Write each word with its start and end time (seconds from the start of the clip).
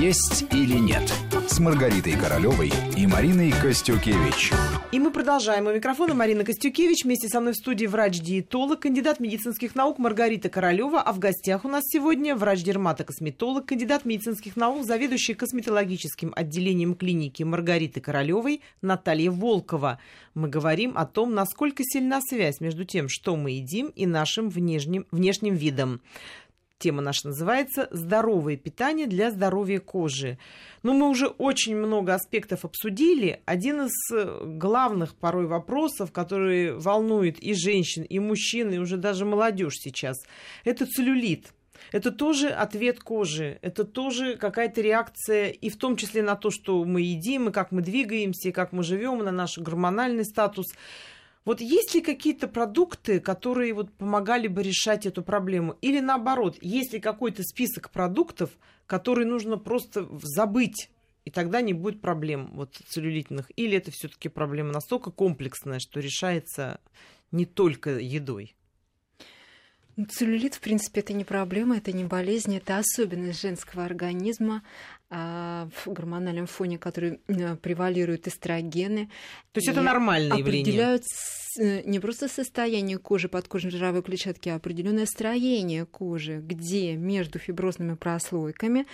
«Есть 0.00 0.44
или 0.52 0.78
нет» 0.78 1.12
с 1.48 1.58
Маргаритой 1.60 2.12
Королевой 2.12 2.72
и 2.96 3.06
Мариной 3.06 3.52
Костюкевич. 3.52 4.52
И 4.92 4.98
мы 4.98 5.10
продолжаем. 5.10 5.66
У 5.66 5.72
микрофона 5.72 6.14
Марина 6.14 6.44
Костюкевич. 6.44 7.04
Вместе 7.04 7.28
со 7.28 7.40
мной 7.40 7.52
в 7.52 7.56
студии 7.56 7.86
врач-диетолог, 7.86 8.80
кандидат 8.80 9.20
медицинских 9.20 9.74
наук 9.74 9.98
Маргарита 9.98 10.48
Королева. 10.48 11.00
А 11.00 11.12
в 11.12 11.18
гостях 11.18 11.64
у 11.64 11.68
нас 11.68 11.84
сегодня 11.86 12.34
врач-дерматокосметолог, 12.34 13.66
кандидат 13.66 14.04
медицинских 14.04 14.56
наук, 14.56 14.84
заведующий 14.84 15.34
косметологическим 15.34 16.32
отделением 16.34 16.94
клиники 16.94 17.42
Маргариты 17.42 18.00
Королевой 18.00 18.62
Наталья 18.82 19.30
Волкова. 19.30 19.98
Мы 20.34 20.48
говорим 20.48 20.96
о 20.96 21.06
том, 21.06 21.34
насколько 21.34 21.84
сильна 21.84 22.20
связь 22.20 22.60
между 22.60 22.84
тем, 22.84 23.08
что 23.08 23.36
мы 23.36 23.52
едим, 23.52 23.88
и 23.94 24.06
нашим 24.06 24.48
внешним, 24.48 25.06
внешним 25.12 25.54
видом. 25.54 26.00
Тема 26.78 27.00
наша 27.00 27.28
называется 27.28 27.88
«Здоровое 27.92 28.56
питание 28.56 29.06
для 29.06 29.30
здоровья 29.30 29.80
кожи». 29.80 30.38
Но 30.82 30.92
мы 30.92 31.08
уже 31.08 31.28
очень 31.28 31.76
много 31.76 32.14
аспектов 32.14 32.64
обсудили. 32.64 33.40
Один 33.46 33.86
из 33.86 33.92
э, 34.12 34.42
главных 34.44 35.14
порой 35.14 35.46
вопросов, 35.46 36.12
который 36.12 36.76
волнует 36.76 37.38
и 37.38 37.54
женщин, 37.54 38.02
и 38.02 38.18
мужчин, 38.18 38.72
и 38.72 38.78
уже 38.78 38.96
даже 38.96 39.24
молодежь 39.24 39.76
сейчас, 39.78 40.16
это 40.64 40.84
целлюлит. 40.84 41.52
Это 41.92 42.10
тоже 42.10 42.48
ответ 42.48 43.00
кожи, 43.00 43.58
это 43.62 43.84
тоже 43.84 44.36
какая-то 44.36 44.80
реакция, 44.80 45.50
и 45.50 45.70
в 45.70 45.76
том 45.76 45.96
числе 45.96 46.22
на 46.22 46.34
то, 46.34 46.50
что 46.50 46.84
мы 46.84 47.02
едим, 47.02 47.48
и 47.48 47.52
как 47.52 47.72
мы 47.72 47.82
двигаемся, 47.82 48.48
и 48.48 48.52
как 48.52 48.72
мы 48.72 48.82
живем, 48.82 49.18
на 49.18 49.30
наш 49.30 49.58
гормональный 49.58 50.24
статус. 50.24 50.66
Вот 51.44 51.60
есть 51.60 51.94
ли 51.94 52.00
какие-то 52.00 52.48
продукты, 52.48 53.20
которые 53.20 53.74
вот 53.74 53.92
помогали 53.92 54.48
бы 54.48 54.62
решать 54.62 55.04
эту 55.04 55.22
проблему? 55.22 55.76
Или 55.82 56.00
наоборот, 56.00 56.56
есть 56.62 56.92
ли 56.94 57.00
какой-то 57.00 57.42
список 57.42 57.90
продуктов, 57.90 58.50
которые 58.86 59.26
нужно 59.26 59.58
просто 59.58 60.08
забыть, 60.22 60.90
и 61.26 61.30
тогда 61.30 61.60
не 61.60 61.74
будет 61.74 62.00
проблем 62.00 62.50
вот, 62.54 62.80
целлюлитных? 62.88 63.50
Или 63.56 63.76
это 63.76 63.90
все-таки 63.90 64.28
проблема 64.30 64.72
настолько 64.72 65.10
комплексная, 65.10 65.80
что 65.80 66.00
решается 66.00 66.80
не 67.30 67.44
только 67.44 67.98
едой? 67.98 68.54
Ну, 69.96 70.06
целлюлит, 70.06 70.54
в 70.54 70.60
принципе, 70.60 71.00
это 71.00 71.12
не 71.12 71.24
проблема, 71.24 71.76
это 71.76 71.92
не 71.92 72.04
болезнь, 72.04 72.56
это 72.56 72.78
особенность 72.78 73.40
женского 73.40 73.84
организма 73.84 74.62
в 75.14 75.92
гормональном 75.92 76.46
фоне, 76.46 76.78
который 76.78 77.20
э, 77.28 77.56
превалируют 77.56 78.26
эстрогены. 78.26 79.10
То 79.52 79.58
есть 79.58 79.68
это 79.68 79.80
нормальное 79.80 80.38
явление? 80.38 80.62
Определяют 80.62 81.02
э, 81.60 81.82
не 81.84 82.00
просто 82.00 82.28
состояние 82.28 82.98
кожи, 82.98 83.28
подкожной 83.28 83.70
жировой 83.70 84.02
клетчатки, 84.02 84.48
а 84.48 84.56
определенное 84.56 85.06
строение 85.06 85.86
кожи, 85.86 86.40
где 86.40 86.96
между 86.96 87.38
фиброзными 87.38 87.94
прослойками 87.94 88.86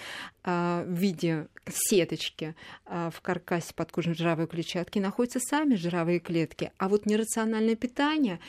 а, 0.43 0.85
в 0.85 0.93
виде 0.93 1.49
сеточки 1.71 2.55
а, 2.85 3.11
в 3.11 3.21
каркасе 3.21 3.73
подкожной 3.75 4.15
жировой 4.15 4.47
клетчатки 4.47 4.99
находятся 4.99 5.41
сами 5.41 5.75
жировые 5.75 6.19
клетки. 6.19 6.73
А 6.77 6.89
вот 6.89 7.07
нерациональное 7.07 7.77
питание, 7.77 8.41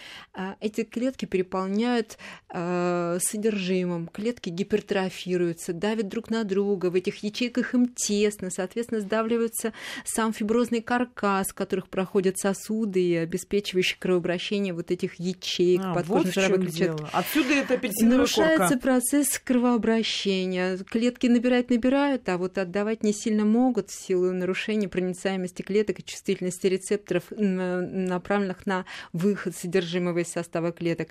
эти 0.60 0.84
клетки 0.84 1.26
переполняют 1.26 2.18
содержимым, 2.50 4.08
клетки 4.08 4.50
гипертрофируются, 4.50 5.74
давят 5.74 6.08
друг 6.08 6.30
на 6.30 6.44
друга, 6.44 6.88
в 6.88 6.96
этих 6.96 7.24
ячейках 7.24 7.61
клетках 7.62 7.74
им 7.74 7.88
тесно, 7.88 8.50
соответственно, 8.50 9.02
сдавливается 9.02 9.74
сам 10.06 10.34
фиброзный 10.34 10.82
каркас, 10.82 11.50
в 11.50 11.54
которых 11.54 11.88
проходят 11.90 12.38
сосуды, 12.38 13.20
обеспечивающие 13.20 13.98
кровообращение 14.00 14.74
вот 14.74 14.92
этих 14.92 15.16
ячеек 15.20 15.82
а, 15.84 15.94
подкожной 15.94 16.50
вот 16.50 16.60
клетчатки. 16.60 17.06
Отсюда 17.14 17.54
это 17.54 17.74
апельсиновая 17.76 18.18
Нарушается 18.18 18.76
корка. 18.76 18.80
процесс 18.80 19.40
кровообращения. 19.40 20.78
Клетки 20.78 21.28
набирать 21.28 21.70
набирают, 21.70 22.28
а 22.30 22.38
вот 22.38 22.58
отдавать 22.58 23.04
не 23.04 23.14
сильно 23.14 23.46
могут 23.46 23.90
в 23.90 23.94
силу 23.94 24.32
нарушения 24.32 24.88
проницаемости 24.88 25.62
клеток 25.62 26.00
и 26.00 26.04
чувствительности 26.04 26.68
рецепторов, 26.68 27.24
направленных 27.30 28.66
на 28.66 28.86
выход 29.14 29.56
содержимого 29.56 30.20
из 30.20 30.28
состава 30.32 30.72
клеток. 30.72 31.10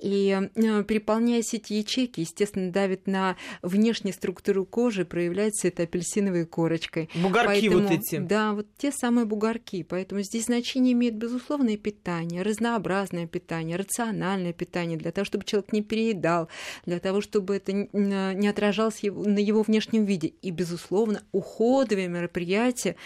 И 0.00 0.38
э, 0.54 0.84
переполняясь 0.84 1.54
эти 1.54 1.74
ячейки, 1.74 2.20
естественно, 2.20 2.70
давит 2.70 3.06
на 3.06 3.36
внешнюю 3.62 4.12
структуру 4.14 4.64
кожи, 4.64 5.04
проявляется 5.04 5.68
это 5.68 5.85
апельсиновой 5.86 6.46
корочкой. 6.46 7.08
Бугорки 7.14 7.46
Поэтому, 7.46 7.82
вот 7.82 7.90
эти. 7.90 8.18
Да, 8.18 8.52
вот 8.52 8.66
те 8.76 8.92
самые 8.92 9.24
бугорки. 9.24 9.82
Поэтому 9.82 10.22
здесь 10.22 10.44
значение 10.44 10.92
имеет 10.92 11.16
безусловное 11.16 11.76
питание, 11.76 12.42
разнообразное 12.42 13.26
питание, 13.26 13.76
рациональное 13.76 14.52
питание, 14.52 14.98
для 14.98 15.12
того, 15.12 15.24
чтобы 15.24 15.44
человек 15.44 15.72
не 15.72 15.82
переедал, 15.82 16.48
для 16.84 16.98
того, 16.98 17.20
чтобы 17.20 17.56
это 17.56 17.72
не 17.72 18.48
отражалось 18.48 19.02
на 19.02 19.38
его 19.38 19.62
внешнем 19.62 20.04
виде. 20.04 20.28
И, 20.28 20.50
безусловно, 20.50 21.22
уходовые 21.32 22.08
мероприятия, 22.08 22.96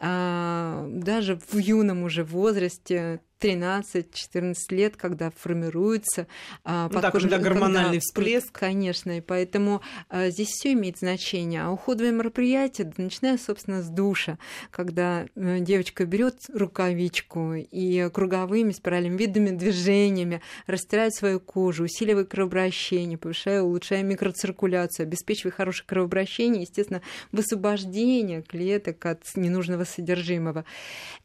а, 0.00 0.86
даже 0.88 1.38
в 1.50 1.58
юном 1.58 2.04
уже 2.04 2.24
возрасте, 2.24 3.20
13-14 3.40 4.54
лет, 4.70 4.96
когда 4.96 5.30
формируется 5.30 6.26
а, 6.64 6.88
ну, 6.90 7.00
да, 7.00 7.10
когда 7.10 7.38
гормональный 7.38 7.98
когда, 7.98 8.00
всплеск. 8.00 8.52
Конечно, 8.52 9.18
и 9.18 9.20
поэтому 9.20 9.82
а, 10.08 10.30
здесь 10.30 10.48
все 10.48 10.72
имеет 10.72 10.98
значение. 10.98 11.62
А 11.62 11.70
уходовые 11.70 12.12
мероприятия, 12.12 12.90
начиная, 12.96 13.36
собственно, 13.36 13.82
с 13.82 13.88
душа, 13.88 14.38
когда 14.70 15.26
а, 15.36 15.58
девочка 15.60 16.06
берет 16.06 16.38
рукавичку 16.52 17.54
и 17.54 18.08
круговыми 18.10 18.72
спиральными 18.72 19.18
видами 19.18 19.50
движениями 19.50 20.40
растирает 20.66 21.14
свою 21.14 21.38
кожу, 21.38 21.84
усиливая 21.84 22.24
кровообращение, 22.24 23.18
повышая, 23.18 23.62
улучшая 23.62 24.02
микроциркуляцию, 24.02 25.04
обеспечивая 25.04 25.52
хорошее 25.52 25.86
кровообращение, 25.86 26.62
естественно, 26.62 27.02
высвобождение 27.32 28.42
клеток 28.42 29.04
от 29.04 29.22
ненужного 29.36 29.84
содержимого. 29.84 30.64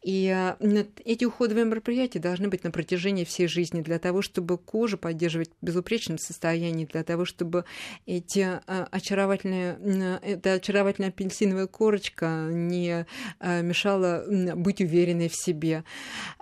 И 0.02 0.28
а, 0.28 0.58
эти 1.04 1.24
уходовые 1.24 1.64
мероприятия 1.64 2.01
мероприятия 2.02 2.18
должны 2.18 2.48
быть 2.48 2.64
на 2.64 2.70
протяжении 2.70 3.24
всей 3.24 3.46
жизни 3.46 3.80
для 3.80 3.98
того, 3.98 4.22
чтобы 4.22 4.58
кожу 4.58 4.98
поддерживать 4.98 5.50
в 5.60 5.64
безупречном 5.64 6.18
состоянии, 6.18 6.84
для 6.84 7.04
того, 7.04 7.24
чтобы 7.24 7.64
эти 8.06 8.40
а, 8.40 8.88
очаровательные, 8.90 10.18
эта 10.22 10.54
очаровательная 10.54 11.10
апельсиновая 11.10 11.66
корочка 11.66 12.48
не 12.50 13.06
а, 13.38 13.60
мешала 13.62 14.24
быть 14.56 14.80
уверенной 14.80 15.28
в 15.28 15.34
себе. 15.34 15.84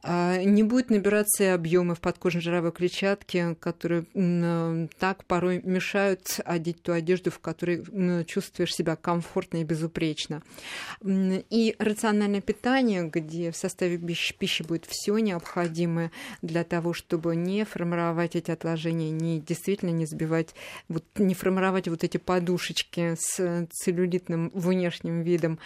А, 0.03 0.43
не 0.43 0.63
будет 0.63 0.91
набираться 0.91 1.55
объемы 1.55 1.95
в 1.95 2.01
подкожной 2.01 2.43
жировой 2.43 2.73
клетчатке, 2.73 3.55
которые 3.61 4.05
так 4.99 5.25
порой 5.25 5.61
мешают 5.63 6.41
одеть 6.45 6.83
ту 6.83 6.93
одежду, 6.93 7.31
в 7.31 7.39
которой 7.39 8.25
чувствуешь 8.25 8.75
себя 8.75 8.97
комфортно 8.97 9.59
и 9.59 9.65
безупречно. 9.65 10.43
И 11.05 11.77
рациональное 11.79 12.41
питание, 12.41 13.05
где 13.05 13.51
в 13.51 13.57
составе 13.57 13.99
пищи 13.99 14.63
будет 14.63 14.87
все 14.87 15.19
необходимое, 15.19 15.50
необходимы 15.51 16.11
для 16.43 16.65
того, 16.65 16.93
чтобы 16.93 17.37
не 17.37 17.65
формировать 17.65 18.37
эти 18.37 18.51
отложения, 18.51 19.11
не 19.11 19.41
действительно 19.41 19.91
не 19.91 20.07
сбивать, 20.07 20.55
вот, 20.89 21.05
не 21.17 21.35
формировать 21.35 21.89
вот 21.89 22.05
эти 22.05 22.17
подушечки 22.17 23.17
с 23.19 23.67
целлюлитным 23.71 24.51
внешним 24.55 25.23
видом, 25.23 25.59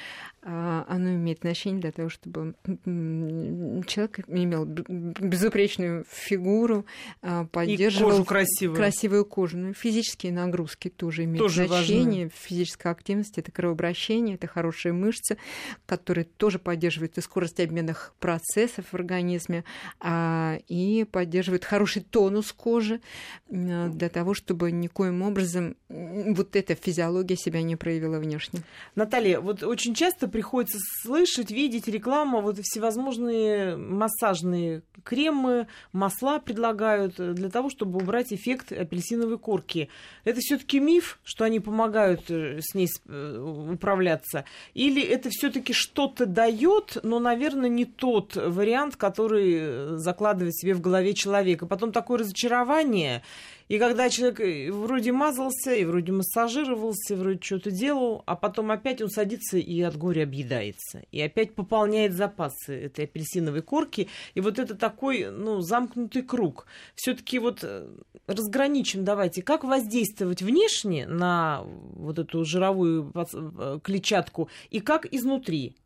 оно 0.46 1.14
имеет 1.14 1.40
значение 1.40 1.80
для 1.80 1.92
того, 1.92 2.10
чтобы 2.10 2.54
человек 2.84 4.20
имел 4.28 4.66
безупречную 4.66 6.04
фигуру, 6.10 6.84
а, 7.22 7.46
поддерживал 7.46 8.10
кожу 8.10 8.24
красивую. 8.24 8.76
красивую 8.76 9.24
кожу. 9.24 9.56
Ну, 9.56 9.72
физические 9.72 10.32
нагрузки 10.32 10.90
тоже 10.90 11.24
имеют 11.24 11.38
тоже 11.38 11.66
значение. 11.66 12.24
Важны. 12.26 12.32
Физическая 12.34 12.92
активность 12.92 13.38
это 13.38 13.50
кровообращение, 13.50 14.34
это 14.34 14.46
хорошие 14.46 14.92
мышцы, 14.92 15.38
которые 15.86 16.24
тоже 16.24 16.58
поддерживают 16.58 17.16
и 17.16 17.22
скорость 17.22 17.60
обменных 17.60 18.14
процессов 18.20 18.84
в 18.90 18.94
организме, 18.94 19.64
а, 20.00 20.58
и 20.68 21.04
поддерживают 21.04 21.64
хороший 21.64 22.02
тонус 22.02 22.52
кожи 22.52 23.00
для 23.48 24.08
того, 24.10 24.34
чтобы 24.34 24.70
никоим 24.72 25.22
образом 25.22 25.76
вот 25.88 26.56
эта 26.56 26.74
физиология 26.74 27.36
себя 27.36 27.62
не 27.62 27.76
проявила 27.76 28.18
внешне. 28.18 28.60
Наталья, 28.94 29.40
вот 29.40 29.62
очень 29.62 29.94
часто 29.94 30.28
приходится 30.34 30.78
слышать, 31.02 31.52
видеть 31.52 31.86
рекламу, 31.86 32.40
вот 32.40 32.58
всевозможные 32.60 33.76
массажные 33.76 34.82
кремы, 35.04 35.68
масла 35.92 36.40
предлагают 36.40 37.14
для 37.14 37.48
того, 37.50 37.70
чтобы 37.70 38.00
убрать 38.00 38.32
эффект 38.32 38.72
апельсиновой 38.72 39.38
корки. 39.38 39.88
Это 40.24 40.40
все-таки 40.40 40.80
миф, 40.80 41.20
что 41.22 41.44
они 41.44 41.60
помогают 41.60 42.32
э, 42.32 42.58
с 42.60 42.74
ней 42.74 42.88
э, 43.06 43.68
управляться? 43.74 44.44
Или 44.74 45.02
это 45.02 45.28
все-таки 45.30 45.72
что-то 45.72 46.26
дает, 46.26 46.98
но, 47.04 47.20
наверное, 47.20 47.68
не 47.68 47.84
тот 47.84 48.34
вариант, 48.34 48.96
который 48.96 49.54
э, 49.54 49.96
закладывает 49.98 50.56
себе 50.56 50.74
в 50.74 50.80
голове 50.80 51.14
человек. 51.14 51.62
И 51.62 51.66
потом 51.66 51.92
такое 51.92 52.18
разочарование, 52.18 53.22
и 53.68 53.78
когда 53.78 54.10
человек 54.10 54.40
э, 54.40 54.70
вроде 54.70 55.12
мазался, 55.12 55.74
и 55.74 55.84
вроде 55.84 56.12
массажировался, 56.12 57.14
и 57.14 57.16
вроде 57.16 57.40
что-то 57.42 57.70
делал, 57.70 58.22
а 58.26 58.36
потом 58.36 58.70
опять 58.70 59.00
он 59.00 59.08
садится 59.08 59.58
и 59.58 59.80
от 59.80 59.96
горя 59.96 60.24
объедается. 60.24 61.02
И 61.12 61.20
опять 61.20 61.54
пополняет 61.54 62.12
запасы 62.12 62.84
этой 62.84 63.04
апельсиновой 63.04 63.62
корки. 63.62 64.08
И 64.34 64.40
вот 64.40 64.58
это 64.58 64.74
такой, 64.74 65.30
ну, 65.30 65.60
замкнутый 65.60 66.22
круг. 66.22 66.66
все 66.94 67.14
таки 67.14 67.38
вот 67.38 67.60
э, 67.62 67.88
разграничим 68.26 69.04
давайте, 69.04 69.42
как 69.42 69.64
воздействовать 69.64 70.42
внешне 70.42 71.06
на 71.06 71.62
вот 71.64 72.18
эту 72.18 72.44
жировую 72.44 73.12
э, 73.14 73.78
клетчатку 73.82 74.48
и 74.70 74.80
как 74.80 75.06
изнутри 75.12 75.76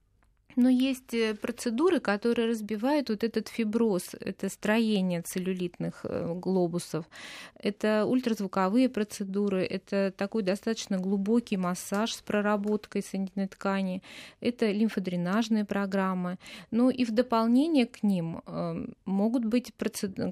но 0.58 0.69
есть 0.69 1.14
э, 1.14 1.34
процедуры, 1.34 2.00
которые 2.00 2.49
разбивают 2.49 3.10
вот 3.10 3.22
этот 3.22 3.46
фиброз, 3.46 4.16
это 4.19 4.49
строение 4.49 5.22
целлюлитных 5.22 6.00
э, 6.02 6.34
глобусов. 6.34 7.05
Это 7.55 8.05
ультразвуковые 8.05 8.88
процедуры, 8.88 9.62
это 9.62 10.12
такой 10.16 10.43
достаточно 10.43 10.99
глубокий 10.99 11.56
массаж 11.56 12.12
с 12.12 12.22
проработкой 12.22 13.02
соединительной 13.02 13.46
ткани, 13.46 14.02
это 14.40 14.69
лимфодренажные 14.72 15.64
программы. 15.64 16.38
Ну 16.72 16.90
и 16.90 17.04
в 17.04 17.12
дополнение 17.12 17.87
к 17.87 18.02
ним 18.02 18.43
эм, 18.46 18.94
могут 19.04 19.44
быть 19.44 19.72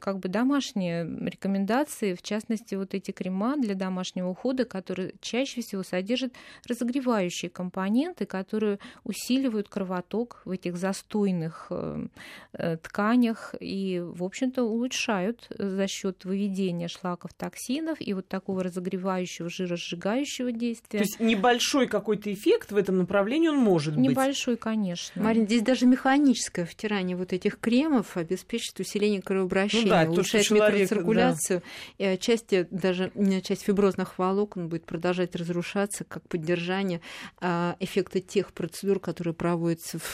как 0.01 0.19
бы 0.19 0.29
домашние 0.29 1.05
рекомендации, 1.05 2.15
в 2.15 2.23
частности 2.23 2.75
вот 2.75 2.95
эти 2.95 3.13
крема 3.13 3.57
для 3.57 3.77
домашнего 3.77 4.31
ухода, 4.31 4.65
которые 4.65 5.15
чаще 5.21 5.61
всего 5.61 5.85
содержат 5.85 6.33
разогревающие 6.67 7.49
компоненты, 7.49 8.27
которые 8.27 8.81
усиливают 9.05 9.69
кровоток 9.69 10.16
поток 10.17 10.41
в 10.45 10.51
этих 10.51 10.77
застойных 10.77 11.67
э, 11.71 12.07
э, 12.53 12.77
тканях 12.79 13.55
и, 13.61 14.03
в 14.03 14.25
общем-то, 14.25 14.65
улучшают 14.65 15.47
за 15.59 15.87
счет 15.87 16.25
выведения 16.25 16.89
шлаков 16.89 17.33
токсинов 17.35 17.99
и 18.01 18.15
вот 18.15 18.29
такого 18.29 18.63
разогревающего, 18.63 19.49
жиросжигающего 19.49 20.53
действия. 20.53 21.01
То 21.01 21.05
есть 21.05 21.21
небольшой 21.21 21.87
какой-то 21.87 22.33
эффект 22.33 22.73
в 22.73 22.77
этом 22.77 22.99
направлении 22.99 23.49
он 23.49 23.59
может 23.59 23.97
небольшой, 23.97 24.09
быть? 24.09 24.17
Небольшой, 24.17 24.57
конечно. 24.57 25.23
Марин, 25.23 25.47
здесь 25.47 25.63
даже 25.63 25.87
механическое 25.87 26.65
втирание 26.65 27.17
вот 27.17 27.33
этих 27.33 27.59
кремов 27.59 28.17
обеспечит 28.17 28.79
усиление 28.81 29.21
кровообращения, 29.21 29.85
ну 29.85 29.91
да, 29.91 30.11
улучшает 30.11 30.49
то, 30.49 30.55
человек, 30.55 30.75
микроциркуляцию, 30.75 31.63
да. 31.99 32.05
и 32.05 32.09
отчасти 32.15 32.67
даже 32.71 33.13
часть 33.45 33.63
фиброзных 33.63 34.19
волокон 34.19 34.69
будет 34.69 34.87
продолжать 34.87 35.37
разрушаться 35.37 36.05
как 36.05 36.27
поддержание 36.29 37.01
а, 37.41 37.77
эффекта 37.81 38.21
тех 38.21 38.53
процедур, 38.53 38.99
которые 39.01 39.35
проводятся 39.35 39.99
в 39.99 40.06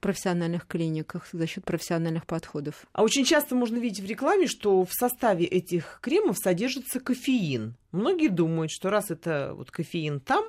профессиональных 0.00 0.66
клиниках 0.66 1.28
за 1.32 1.46
счет 1.46 1.64
профессиональных 1.64 2.26
подходов. 2.26 2.86
А 2.92 3.02
очень 3.02 3.24
часто 3.24 3.54
можно 3.54 3.78
видеть 3.78 4.00
в 4.00 4.06
рекламе, 4.06 4.46
что 4.46 4.84
в 4.84 4.92
составе 4.92 5.44
этих 5.44 5.98
кремов 6.02 6.38
содержится 6.38 7.00
кофеин. 7.00 7.74
Многие 7.92 8.28
думают, 8.28 8.70
что 8.70 8.90
раз 8.90 9.10
это 9.10 9.52
вот 9.54 9.70
кофеин 9.70 10.20
там, 10.20 10.44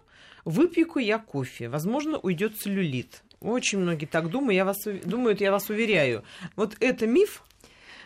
выпью-ка 0.45 0.99
я 0.99 1.19
кофе. 1.19 1.69
Возможно, 1.69 2.17
уйдет 2.17 2.57
целлюлит. 2.57 3.23
Очень 3.39 3.79
многие 3.79 4.05
так 4.05 4.29
думают, 4.29 4.55
я 4.55 4.65
вас, 4.65 4.77
думают, 5.03 5.41
я 5.41 5.51
вас 5.51 5.69
уверяю. 5.69 6.23
Вот 6.55 6.77
это 6.79 7.05
миф, 7.05 7.43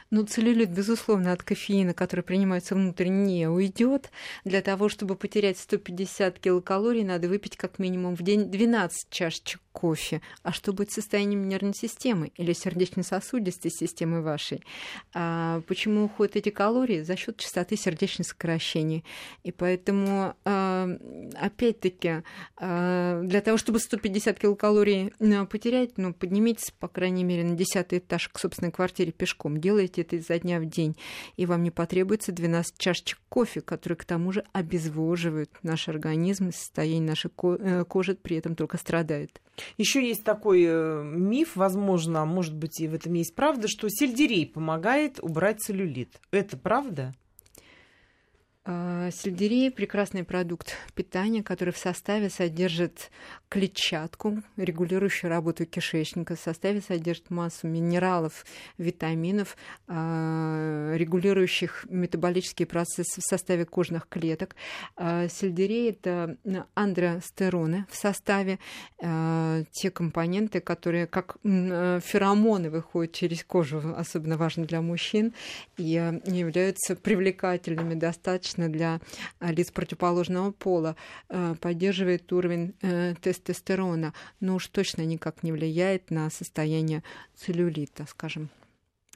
ну, 0.09 0.23
целлюлит, 0.23 0.69
безусловно, 0.69 1.33
от 1.33 1.43
кофеина, 1.43 1.93
который 1.93 2.21
принимается 2.21 2.75
внутрь, 2.75 3.07
не 3.07 3.49
уйдет. 3.49 4.09
Для 4.45 4.61
того, 4.61 4.87
чтобы 4.87 5.15
потерять 5.15 5.57
150 5.57 6.39
килокалорий, 6.39 7.03
надо 7.03 7.27
выпить 7.27 7.57
как 7.57 7.77
минимум 7.77 8.15
в 8.15 8.21
день 8.21 8.49
12 8.49 9.09
чашечек 9.09 9.61
кофе. 9.77 10.21
А 10.41 10.51
что 10.51 10.73
будет 10.73 10.89
с 10.89 10.95
состоянием 10.95 11.47
нервной 11.47 11.75
системы 11.75 12.31
или 12.35 12.51
сердечно-сосудистой 12.53 13.69
системы 13.69 14.23
вашей? 14.23 14.63
А 15.13 15.61
почему 15.67 16.05
уходят 16.05 16.35
эти 16.35 16.49
калории? 16.49 17.01
За 17.01 17.15
счет 17.15 17.37
частоты 17.37 17.77
сердечных 17.77 18.25
сокращений. 18.27 19.03
И 19.43 19.51
поэтому, 19.51 20.33
а, 20.45 20.89
опять-таки, 21.39 22.23
а, 22.55 23.21
для 23.21 23.41
того, 23.41 23.59
чтобы 23.59 23.79
150 23.79 24.39
килокалорий 24.39 25.13
а, 25.19 25.45
потерять, 25.45 25.99
ну, 25.99 26.11
поднимитесь, 26.11 26.71
по 26.79 26.87
крайней 26.87 27.23
мере, 27.23 27.43
на 27.43 27.55
10 27.55 27.99
этаж 27.99 28.29
к 28.29 28.39
собственной 28.39 28.71
квартире 28.71 29.11
пешком. 29.11 29.59
Делайте 29.59 30.01
это 30.01 30.15
изо 30.15 30.39
дня 30.39 30.59
в 30.59 30.65
день. 30.65 30.97
И 31.35 31.45
вам 31.45 31.61
не 31.61 31.69
потребуется 31.69 32.31
12 32.31 32.79
чашечек 32.79 33.19
кофе, 33.29 33.61
которые, 33.61 33.97
к 33.97 34.05
тому 34.05 34.31
же, 34.31 34.43
обезвоживают 34.53 35.51
наш 35.61 35.87
организм, 35.87 36.51
состояние 36.51 37.09
нашей 37.09 37.29
э, 37.29 37.85
кожи 37.87 38.15
при 38.15 38.37
этом 38.37 38.55
только 38.55 38.77
страдает. 38.77 39.39
Еще 39.77 40.07
есть 40.07 40.23
такой 40.23 40.63
э, 40.65 41.03
миф, 41.03 41.55
возможно, 41.55 42.25
может 42.25 42.55
быть, 42.55 42.79
и 42.79 42.87
в 42.87 42.93
этом 42.93 43.13
есть 43.13 43.35
правда, 43.35 43.67
что 43.67 43.87
сельдерей 43.89 44.45
помогает 44.45 45.19
убрать 45.21 45.59
целлюлит. 45.61 46.19
Это 46.31 46.57
правда? 46.57 47.13
А, 49.07 49.11
сельдерей– 49.11 49.71
прекрасный 49.71 50.23
продукт 50.23 50.75
питания, 50.93 51.43
который 51.43 51.73
в 51.73 51.77
составе 51.77 52.29
содержит 52.29 53.09
клетчатку, 53.49 54.43
регулирующую 54.57 55.29
работу 55.29 55.65
кишечника, 55.65 56.35
в 56.35 56.39
составе 56.39 56.81
содержит 56.81 57.29
массу 57.29 57.67
минералов, 57.67 58.45
витаминов, 58.77 59.55
а, 59.87 60.93
регулирующих 60.95 61.85
метаболические 61.89 62.65
процессы 62.65 63.21
в 63.21 63.23
составе 63.23 63.65
кожных 63.65 64.07
клеток. 64.09 64.55
А, 64.95 65.27
сельдерей– 65.27 65.89
это 65.91 66.37
андростероны 66.73 67.85
в 67.89 67.95
составе, 67.95 68.59
те 68.99 69.91
компоненты, 69.91 70.59
которые 70.59 71.07
как 71.07 71.37
феромоны 71.43 72.69
выходят 72.69 73.13
через 73.13 73.43
кожу, 73.43 73.93
особенно 73.95 74.37
важно 74.37 74.65
для 74.65 74.81
мужчин, 74.81 75.33
и 75.77 75.83
являются 76.25 76.95
привлекательными 76.95 77.93
достаточно 77.93 78.17
достаточно 78.17 78.69
а, 79.39 79.51
лиц 79.51 79.71
противоположного 79.71 80.51
пола, 80.51 80.95
э, 81.29 81.55
поддерживает 81.59 82.31
уровень 82.31 82.73
э, 82.81 83.15
тестостерона, 83.21 84.13
но 84.39 84.55
уж 84.55 84.67
точно 84.67 85.03
никак 85.03 85.43
не 85.43 85.51
влияет 85.51 86.11
на 86.11 86.29
состояние 86.29 87.03
целлюлита, 87.35 88.05
скажем, 88.07 88.49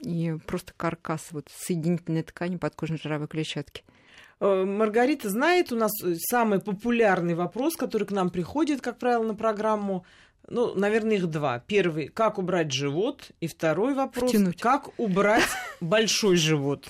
и 0.00 0.36
просто 0.46 0.72
каркас 0.76 1.28
вот 1.30 1.48
соединительной 1.54 2.22
ткани 2.22 2.56
подкожной 2.56 2.98
жировой 2.98 3.28
клетчатки. 3.28 3.84
Э, 4.40 4.64
Маргарита 4.64 5.30
знает, 5.30 5.72
у 5.72 5.76
нас 5.76 5.92
самый 6.28 6.60
популярный 6.60 7.34
вопрос, 7.34 7.76
который 7.76 8.06
к 8.06 8.10
нам 8.10 8.30
приходит, 8.30 8.80
как 8.80 8.98
правило, 8.98 9.22
на 9.22 9.34
программу. 9.34 10.04
Ну, 10.48 10.74
наверное, 10.74 11.16
их 11.16 11.28
два. 11.28 11.60
Первый, 11.60 12.08
как 12.08 12.38
убрать 12.38 12.72
живот, 12.72 13.30
и 13.40 13.46
второй 13.46 13.94
вопрос, 13.94 14.30
Втянуть. 14.30 14.60
как 14.60 14.98
убрать 14.98 15.44
большой 15.80 16.36
живот. 16.36 16.86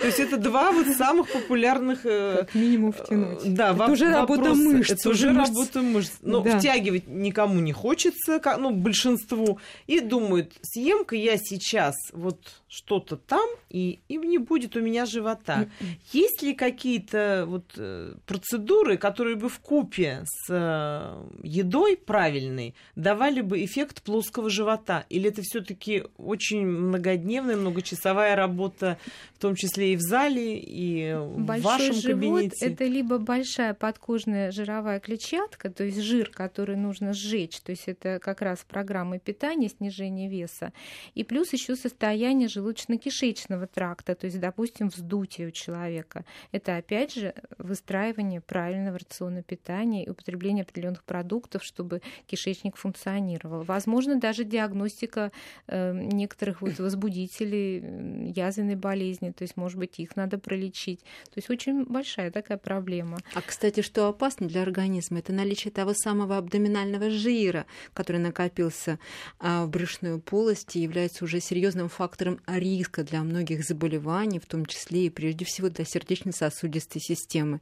То 0.00 0.06
есть 0.06 0.18
это 0.18 0.36
два 0.36 0.72
вот 0.72 0.86
самых 0.88 1.30
популярных... 1.30 2.04
Э, 2.04 2.38
как 2.40 2.54
минимум 2.54 2.92
втянуть. 2.92 3.54
Да, 3.54 3.72
это 3.72 3.92
уже 3.92 4.10
работа 4.10 4.54
мышц. 4.54 4.90
Это 4.90 5.10
уже 5.10 5.32
работа 5.32 5.82
мышц. 5.82 6.12
Но 6.22 6.40
да. 6.40 6.58
втягивать 6.58 7.06
никому 7.06 7.60
не 7.60 7.72
хочется, 7.72 8.40
ну, 8.58 8.70
большинству. 8.70 9.58
И 9.86 10.00
думают, 10.00 10.52
съем-ка 10.62 11.14
я 11.14 11.36
сейчас 11.36 11.94
вот 12.12 12.40
что-то 12.74 13.16
там, 13.16 13.48
и, 13.70 14.00
и 14.08 14.16
не 14.16 14.38
будет 14.38 14.74
у 14.76 14.80
меня 14.80 15.06
живота. 15.06 15.68
Есть 16.12 16.42
ли 16.42 16.54
какие-то 16.54 17.44
вот 17.46 17.74
э, 17.76 18.14
процедуры, 18.26 18.96
которые 18.96 19.36
бы 19.36 19.48
в 19.48 19.60
купе 19.60 20.24
с 20.24 20.50
э, 20.50 21.22
едой 21.44 21.96
правильной 21.96 22.74
давали 22.96 23.42
бы 23.42 23.64
эффект 23.64 24.02
плоского 24.02 24.50
живота? 24.50 25.06
Или 25.08 25.28
это 25.28 25.42
все-таки 25.42 26.02
очень 26.16 26.66
многодневная, 26.66 27.56
многочасовая 27.56 28.34
работа, 28.34 28.98
в 29.34 29.38
том 29.38 29.54
числе 29.54 29.92
и 29.92 29.96
в 29.96 30.00
зале, 30.00 30.58
и 30.58 31.14
Большой 31.14 31.60
в 31.60 31.64
вашем 31.64 31.94
живот 31.94 32.20
кабинете? 32.20 32.66
Это 32.66 32.84
либо 32.86 33.18
большая 33.18 33.74
подкожная 33.74 34.50
жировая 34.50 34.98
клетчатка, 34.98 35.70
то 35.70 35.84
есть 35.84 36.00
жир, 36.00 36.28
который 36.30 36.76
нужно 36.76 37.12
сжечь, 37.12 37.60
то 37.60 37.70
есть 37.70 37.84
это 37.86 38.18
как 38.18 38.42
раз 38.42 38.66
программа 38.68 39.20
питания, 39.20 39.68
снижение 39.68 40.28
веса, 40.28 40.72
и 41.14 41.22
плюс 41.22 41.52
еще 41.52 41.76
состояние 41.76 42.48
желудочного 42.48 42.63
желудочно-кишечного 42.64 43.66
тракта, 43.66 44.14
то 44.14 44.26
есть, 44.26 44.40
допустим, 44.40 44.88
вздутие 44.88 45.48
у 45.48 45.50
человека. 45.50 46.24
Это, 46.52 46.76
опять 46.76 47.14
же, 47.14 47.34
выстраивание 47.58 48.40
правильного 48.40 48.98
рациона 48.98 49.42
питания 49.42 50.04
и 50.04 50.10
употребление 50.10 50.62
определенных 50.62 51.04
продуктов, 51.04 51.62
чтобы 51.62 52.02
кишечник 52.26 52.76
функционировал. 52.76 53.62
Возможно, 53.62 54.18
даже 54.18 54.44
диагностика 54.44 55.32
э, 55.66 55.92
некоторых 55.92 56.62
вот 56.62 56.78
возбудителей 56.78 58.30
язвенной 58.30 58.76
болезни, 58.76 59.30
то 59.30 59.42
есть, 59.42 59.56
может 59.56 59.78
быть, 59.78 59.98
их 59.98 60.16
надо 60.16 60.38
пролечить. 60.38 61.00
То 61.00 61.36
есть, 61.36 61.50
очень 61.50 61.84
большая 61.84 62.30
такая 62.30 62.58
проблема. 62.58 63.18
А, 63.34 63.40
кстати, 63.42 63.82
что 63.82 64.08
опасно 64.08 64.46
для 64.46 64.62
организма, 64.62 65.18
это 65.18 65.32
наличие 65.32 65.72
того 65.72 65.94
самого 65.94 66.38
абдоминального 66.38 67.10
жира, 67.10 67.66
который 67.92 68.20
накопился 68.20 68.98
а, 69.38 69.64
в 69.66 69.70
брюшной 69.70 70.20
полости 70.20 70.78
и 70.78 70.82
является 70.82 71.24
уже 71.24 71.40
серьезным 71.40 71.88
фактором 71.88 72.40
риска 72.58 73.04
для 73.04 73.22
многих 73.22 73.64
заболеваний, 73.64 74.38
в 74.38 74.46
том 74.46 74.66
числе 74.66 75.06
и 75.06 75.10
прежде 75.10 75.44
всего 75.44 75.68
для 75.68 75.84
сердечно-сосудистой 75.84 77.00
системы. 77.00 77.60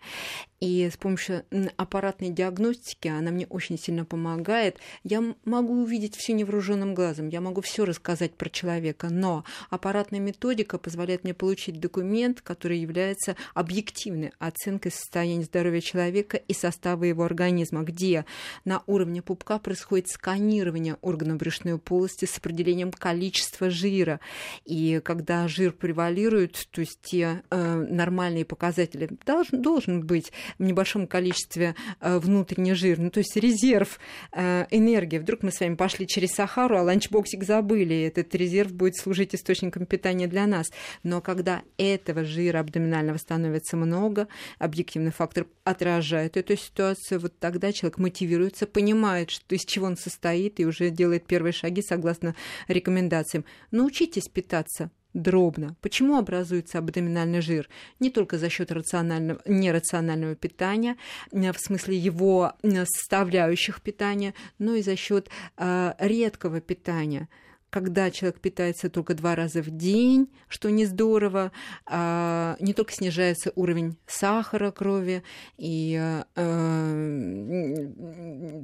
И 0.62 0.88
с 0.88 0.96
помощью 0.96 1.44
аппаратной 1.76 2.30
диагностики 2.30 3.08
она 3.08 3.32
мне 3.32 3.48
очень 3.48 3.76
сильно 3.76 4.04
помогает. 4.04 4.78
Я 5.02 5.34
могу 5.44 5.82
увидеть 5.82 6.14
все 6.14 6.34
невооруженным 6.34 6.94
глазом, 6.94 7.30
я 7.30 7.40
могу 7.40 7.62
все 7.62 7.84
рассказать 7.84 8.34
про 8.34 8.48
человека, 8.48 9.08
но 9.10 9.44
аппаратная 9.70 10.20
методика 10.20 10.78
позволяет 10.78 11.24
мне 11.24 11.34
получить 11.34 11.80
документ, 11.80 12.42
который 12.42 12.78
является 12.78 13.34
объективной 13.54 14.30
оценкой 14.38 14.92
состояния 14.92 15.42
здоровья 15.42 15.80
человека 15.80 16.36
и 16.36 16.54
состава 16.54 17.02
его 17.02 17.24
организма, 17.24 17.82
где 17.82 18.24
на 18.64 18.84
уровне 18.86 19.20
пупка 19.20 19.58
происходит 19.58 20.10
сканирование 20.10 20.96
органов 21.00 21.38
брюшной 21.38 21.76
полости 21.80 22.24
с 22.24 22.38
определением 22.38 22.92
количества 22.92 23.68
жира. 23.68 24.20
И 24.64 25.00
когда 25.02 25.48
жир 25.48 25.72
превалирует, 25.72 26.68
то 26.70 26.82
есть 26.82 27.00
те 27.02 27.42
э, 27.50 27.86
нормальные 27.90 28.44
показатели, 28.44 29.08
должен, 29.26 29.60
должен 29.60 30.06
быть 30.06 30.30
в 30.58 30.62
небольшом 30.62 31.06
количестве 31.06 31.74
э, 32.00 32.18
внутренний 32.18 32.74
жир, 32.74 32.98
ну 32.98 33.10
то 33.10 33.18
есть 33.18 33.36
резерв 33.36 33.98
э, 34.32 34.66
энергии. 34.70 35.18
Вдруг 35.18 35.42
мы 35.42 35.50
с 35.50 35.60
вами 35.60 35.74
пошли 35.74 36.06
через 36.06 36.32
Сахару, 36.32 36.78
а 36.78 36.82
ланчбоксик 36.82 37.44
забыли, 37.44 38.02
этот 38.02 38.34
резерв 38.34 38.72
будет 38.72 38.96
служить 38.96 39.34
источником 39.34 39.86
питания 39.86 40.26
для 40.26 40.46
нас. 40.46 40.66
Но 41.02 41.20
когда 41.20 41.62
этого 41.78 42.24
жира 42.24 42.60
абдоминального 42.60 43.18
становится 43.18 43.76
много, 43.76 44.28
объективный 44.58 45.12
фактор 45.12 45.46
отражает 45.64 46.36
эту 46.36 46.56
ситуацию, 46.56 47.20
вот 47.20 47.38
тогда 47.38 47.72
человек 47.72 47.98
мотивируется, 47.98 48.66
понимает, 48.66 49.30
что, 49.30 49.54
из 49.54 49.64
чего 49.64 49.86
он 49.86 49.96
состоит, 49.96 50.60
и 50.60 50.66
уже 50.66 50.90
делает 50.90 51.26
первые 51.26 51.52
шаги 51.52 51.82
согласно 51.82 52.34
рекомендациям. 52.68 53.44
Научитесь 53.70 54.28
питаться 54.28 54.90
дробно. 55.14 55.76
Почему 55.80 56.16
образуется 56.16 56.78
абдоминальный 56.78 57.40
жир? 57.40 57.68
Не 58.00 58.10
только 58.10 58.38
за 58.38 58.48
счет 58.48 58.72
рационального, 58.72 59.40
нерационального 59.46 60.34
питания, 60.34 60.96
э, 61.32 61.52
в 61.52 61.58
смысле 61.58 61.96
его 61.96 62.52
э, 62.62 62.84
составляющих 62.84 63.80
питания, 63.82 64.34
но 64.58 64.74
и 64.74 64.82
за 64.82 64.96
счет 64.96 65.28
э, 65.56 65.94
редкого 65.98 66.60
питания 66.60 67.28
когда 67.72 68.10
человек 68.10 68.38
питается 68.38 68.90
только 68.90 69.14
два 69.14 69.34
раза 69.34 69.62
в 69.62 69.70
день, 69.70 70.28
что 70.46 70.70
не 70.70 70.84
здорово, 70.84 71.52
а, 71.86 72.54
не 72.60 72.74
только 72.74 72.92
снижается 72.92 73.50
уровень 73.54 73.96
сахара 74.06 74.70
крови, 74.70 75.22
и 75.56 75.96
а, 75.98 76.24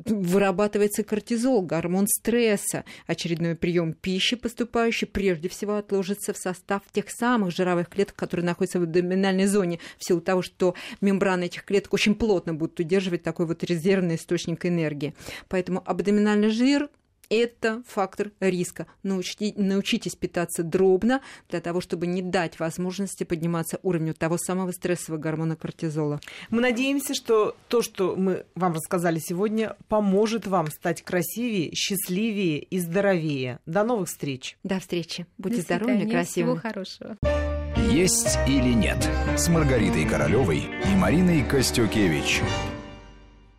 вырабатывается 0.05 1.05
кортизол, 1.05 1.63
гормон 1.63 2.07
стресса, 2.07 2.85
очередной 3.07 3.55
прием 3.55 3.95
пищи, 3.95 4.37
поступающий, 4.37 5.07
прежде 5.07 5.49
всего 5.49 5.77
отложится 5.77 6.35
в 6.35 6.37
состав 6.37 6.83
тех 6.93 7.07
самых 7.09 7.57
жировых 7.57 7.89
клеток, 7.89 8.15
которые 8.15 8.45
находятся 8.45 8.79
в 8.79 8.83
абдоминальной 8.83 9.47
зоне, 9.47 9.81
в 9.97 10.05
силу 10.05 10.21
того, 10.21 10.43
что 10.43 10.75
мембраны 11.01 11.45
этих 11.45 11.65
клеток 11.65 11.95
очень 11.95 12.15
плотно 12.15 12.53
будут 12.53 12.79
удерживать 12.79 13.23
такой 13.23 13.47
вот 13.47 13.65
резервный 13.65 14.17
источник 14.17 14.67
энергии. 14.67 15.15
Поэтому 15.49 15.83
абдоминальный 15.87 16.51
жир 16.51 16.91
это 17.31 17.83
фактор 17.87 18.31
риска. 18.41 18.87
Научите, 19.03 19.53
научитесь 19.57 20.15
питаться 20.15 20.63
дробно 20.63 21.21
для 21.49 21.61
того, 21.61 21.81
чтобы 21.81 22.07
не 22.07 22.23
дать 22.23 22.59
возможности 22.59 23.25
подниматься 23.25 23.79
уровню 23.83 24.15
того 24.15 24.39
самого 24.39 24.73
стрессового 24.73 25.21
гормона 25.21 25.57
кортизола. 25.57 26.21
Мы 26.51 26.61
надеемся, 26.61 27.15
что 27.15 27.57
то, 27.69 27.83
что 27.83 28.17
мы 28.17 28.47
вам 28.55 28.75
рассказали 28.75 29.19
сегодня, 29.19 29.77
поможет 29.89 30.47
вам 30.47 30.69
стать 30.69 31.03
красивее, 31.03 31.71
счастливее 31.75 32.61
и 32.61 32.79
здоровее. 32.79 33.61
До 33.67 33.85
новых 33.85 34.09
встреч. 34.09 34.57
До 34.63 34.81
встречи. 34.81 35.27
Будьте 35.37 35.63
здоровы, 35.63 36.09
красивы. 36.09 36.25
Всего 36.25 36.57
хорошего. 36.57 37.17
Есть 37.91 38.39
или 38.47 38.73
нет 38.73 39.09
с 39.37 39.49
Маргаритой 39.49 40.05
Королевой 40.05 40.65
и 40.85 40.97
Мариной 40.97 41.43
Костюкевич. 41.43 42.43